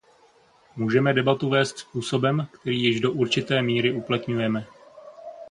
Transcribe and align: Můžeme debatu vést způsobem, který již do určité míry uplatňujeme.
Můžeme 0.75 1.13
debatu 1.13 1.49
vést 1.49 1.77
způsobem, 1.79 2.47
který 2.53 2.83
již 2.83 2.99
do 2.99 3.11
určité 3.11 3.61
míry 3.61 3.91
uplatňujeme. 3.91 4.65